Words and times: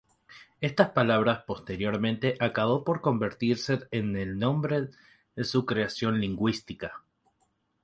Esta 0.61 0.95
palabra 0.95 1.45
posteriormente 1.45 2.35
acabó 2.39 2.83
por 2.83 3.01
convertirse 3.01 3.81
en 3.91 4.15
el 4.15 4.39
nombre 4.39 4.87
de 5.35 5.43
su 5.43 5.63
creación 5.63 6.19
lingüística. 6.19 7.03